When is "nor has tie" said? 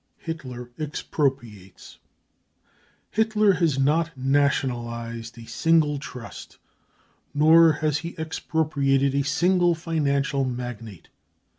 7.35-8.15